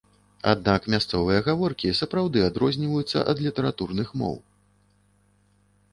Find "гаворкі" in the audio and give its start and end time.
1.49-1.93